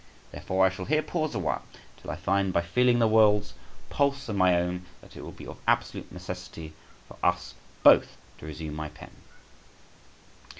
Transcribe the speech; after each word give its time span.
Therefore 0.31 0.65
I 0.65 0.69
shall 0.69 0.85
here 0.85 1.03
pause 1.03 1.35
awhile, 1.35 1.61
till 1.97 2.09
I 2.09 2.15
find, 2.15 2.51
by 2.51 2.63
feeling 2.63 2.97
the 2.97 3.07
world's 3.07 3.53
pulse 3.91 4.27
and 4.29 4.35
my 4.35 4.55
own, 4.55 4.87
that 4.99 5.15
it 5.15 5.21
will 5.21 5.31
be 5.31 5.45
of 5.45 5.59
absolute 5.67 6.11
necessity 6.11 6.73
for 7.07 7.17
us 7.21 7.53
both 7.83 8.17
to 8.39 8.47
resume 8.47 8.73
my 8.73 8.89
pen. 8.89 9.11